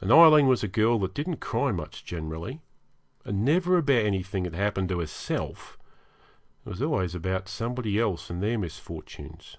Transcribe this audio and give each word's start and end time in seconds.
And 0.00 0.12
Aileen 0.12 0.46
was 0.46 0.62
a 0.62 0.68
girl 0.68 1.00
that 1.00 1.14
didn't 1.14 1.40
cry 1.40 1.72
much 1.72 2.04
generally, 2.04 2.60
and 3.24 3.44
never 3.44 3.76
about 3.76 4.04
anything 4.06 4.44
that 4.44 4.54
happened 4.54 4.88
to 4.90 5.00
herself; 5.00 5.76
it 6.64 6.68
was 6.68 6.80
always 6.80 7.16
about 7.16 7.48
somebody 7.48 7.98
else 7.98 8.30
and 8.30 8.40
their 8.40 8.56
misfortunes. 8.56 9.56